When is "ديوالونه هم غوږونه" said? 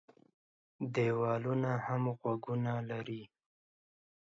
0.95-2.73